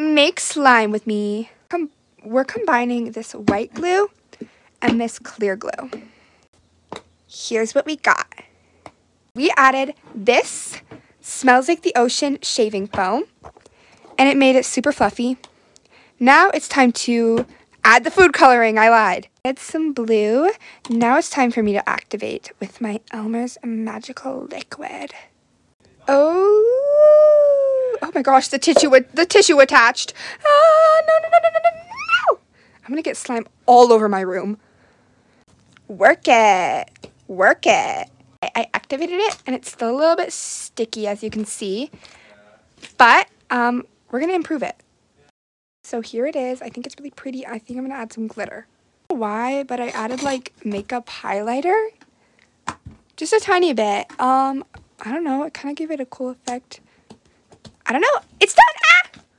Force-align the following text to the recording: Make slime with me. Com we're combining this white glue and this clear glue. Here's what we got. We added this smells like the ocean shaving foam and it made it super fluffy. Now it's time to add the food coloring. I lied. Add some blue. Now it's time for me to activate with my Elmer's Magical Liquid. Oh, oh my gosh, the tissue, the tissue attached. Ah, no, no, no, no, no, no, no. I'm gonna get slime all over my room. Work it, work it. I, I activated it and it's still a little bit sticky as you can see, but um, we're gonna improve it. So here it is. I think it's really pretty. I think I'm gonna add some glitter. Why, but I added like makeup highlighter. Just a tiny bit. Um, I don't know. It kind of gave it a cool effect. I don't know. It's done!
Make 0.00 0.40
slime 0.40 0.92
with 0.92 1.06
me. 1.06 1.50
Com 1.68 1.90
we're 2.24 2.46
combining 2.46 3.12
this 3.12 3.32
white 3.32 3.74
glue 3.74 4.08
and 4.80 4.98
this 4.98 5.18
clear 5.18 5.56
glue. 5.56 5.90
Here's 7.28 7.74
what 7.74 7.84
we 7.84 7.96
got. 7.96 8.32
We 9.34 9.52
added 9.58 9.92
this 10.14 10.78
smells 11.20 11.68
like 11.68 11.82
the 11.82 11.92
ocean 11.94 12.38
shaving 12.40 12.86
foam 12.86 13.24
and 14.16 14.26
it 14.26 14.38
made 14.38 14.56
it 14.56 14.64
super 14.64 14.90
fluffy. 14.90 15.36
Now 16.18 16.48
it's 16.48 16.66
time 16.66 16.92
to 17.04 17.44
add 17.84 18.04
the 18.04 18.10
food 18.10 18.32
coloring. 18.32 18.78
I 18.78 18.88
lied. 18.88 19.28
Add 19.44 19.58
some 19.58 19.92
blue. 19.92 20.50
Now 20.88 21.18
it's 21.18 21.28
time 21.28 21.50
for 21.50 21.62
me 21.62 21.74
to 21.74 21.86
activate 21.86 22.52
with 22.58 22.80
my 22.80 23.00
Elmer's 23.10 23.58
Magical 23.62 24.46
Liquid. 24.50 25.12
Oh, 26.08 26.49
oh 28.10 28.18
my 28.18 28.22
gosh, 28.22 28.48
the 28.48 28.58
tissue, 28.58 28.90
the 29.14 29.26
tissue 29.26 29.60
attached. 29.60 30.12
Ah, 30.44 31.00
no, 31.06 31.12
no, 31.22 31.28
no, 31.28 31.38
no, 31.42 31.48
no, 31.52 31.60
no, 31.62 32.34
no. 32.34 32.40
I'm 32.84 32.90
gonna 32.90 33.02
get 33.02 33.16
slime 33.16 33.46
all 33.66 33.92
over 33.92 34.08
my 34.08 34.20
room. 34.20 34.58
Work 35.86 36.22
it, 36.26 36.90
work 37.28 37.66
it. 37.66 38.08
I, 38.42 38.50
I 38.56 38.66
activated 38.74 39.20
it 39.20 39.38
and 39.46 39.54
it's 39.54 39.70
still 39.70 39.90
a 39.90 39.96
little 39.96 40.16
bit 40.16 40.32
sticky 40.32 41.06
as 41.06 41.22
you 41.22 41.30
can 41.30 41.44
see, 41.44 41.90
but 42.98 43.28
um, 43.50 43.86
we're 44.10 44.20
gonna 44.20 44.32
improve 44.32 44.62
it. 44.62 44.76
So 45.84 46.00
here 46.00 46.26
it 46.26 46.36
is. 46.36 46.62
I 46.62 46.68
think 46.68 46.86
it's 46.86 46.96
really 46.98 47.10
pretty. 47.10 47.46
I 47.46 47.58
think 47.58 47.78
I'm 47.78 47.86
gonna 47.86 48.00
add 48.00 48.12
some 48.12 48.26
glitter. 48.26 48.66
Why, 49.08 49.62
but 49.62 49.80
I 49.80 49.88
added 49.88 50.22
like 50.22 50.52
makeup 50.64 51.06
highlighter. 51.06 51.90
Just 53.16 53.32
a 53.32 53.40
tiny 53.40 53.72
bit. 53.72 54.10
Um, 54.20 54.64
I 55.00 55.12
don't 55.12 55.24
know. 55.24 55.44
It 55.44 55.54
kind 55.54 55.70
of 55.70 55.76
gave 55.76 55.90
it 55.90 56.00
a 56.00 56.06
cool 56.06 56.30
effect. 56.30 56.80
I 57.90 57.92
don't 57.92 58.02
know. 58.02 58.20
It's 58.38 58.54
done! 58.54 58.79